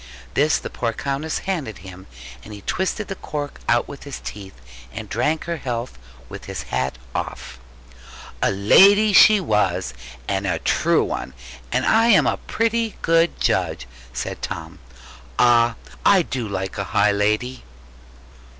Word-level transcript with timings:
This 0.33 0.57
the 0.57 0.71
poor 0.71 0.93
countess 0.93 1.37
handed 1.45 1.77
him; 1.85 2.07
and 2.43 2.51
he 2.51 2.61
twisted 2.61 3.07
the 3.07 3.13
cork 3.13 3.59
out 3.69 3.87
with 3.87 4.03
his 4.03 4.19
teeth, 4.19 4.59
and 4.91 5.07
drank 5.07 5.43
her 5.43 5.57
health 5.57 5.99
with 6.27 6.45
his 6.45 6.63
hat 6.73 6.97
off. 7.13 7.59
'A 8.41 8.49
lady 8.49 9.13
she 9.13 9.39
was, 9.39 9.93
and 10.27 10.47
a 10.47 10.57
true 10.57 11.03
one; 11.03 11.35
and 11.71 11.85
I 11.85 12.07
am 12.07 12.25
a 12.25 12.37
pretty 12.37 12.95
good 13.03 13.39
judge,' 13.39 13.85
said 14.11 14.41
Tom: 14.41 14.79
'ah, 15.37 15.75
I 16.03 16.23
do 16.23 16.47
like 16.47 16.79
a 16.79 16.85
high 16.97 17.11
lady!' 17.11 17.63